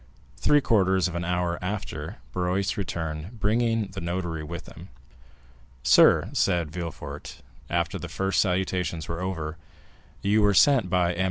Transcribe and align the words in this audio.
Three 0.35 0.61
quarters 0.61 1.07
of 1.07 1.13
an 1.13 1.23
hour 1.23 1.59
after, 1.61 2.17
Barrois 2.33 2.75
returned, 2.75 3.39
bringing 3.39 3.89
the 3.89 4.01
notary 4.01 4.43
with 4.43 4.65
him. 4.65 4.89
"Sir," 5.83 6.31
said 6.33 6.71
Villefort, 6.71 7.43
after 7.69 7.99
the 7.99 8.09
first 8.09 8.41
salutations 8.41 9.07
were 9.07 9.21
over, 9.21 9.57
"you 10.23 10.41
were 10.41 10.55
sent 10.55 10.85
for 10.85 10.89
by 10.89 11.13
M. 11.13 11.19